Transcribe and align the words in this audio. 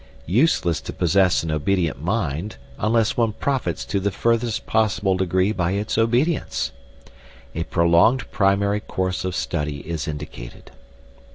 Useless 0.25 0.81
to 0.81 0.93
possess 0.93 1.43
an 1.43 1.51
obedient 1.51 2.01
mind 2.01 2.55
unless 2.79 3.15
one 3.15 3.33
profits 3.33 3.85
to 3.85 3.99
the 3.99 4.09
furthest 4.09 4.65
possible 4.65 5.15
degree 5.15 5.51
by 5.51 5.73
its 5.73 5.95
obedience. 5.95 6.71
A 7.53 7.65
prolonged 7.65 8.31
primary 8.31 8.79
course 8.79 9.23
of 9.23 9.35
study 9.35 9.87
is 9.87 10.07
indicated. 10.07 10.71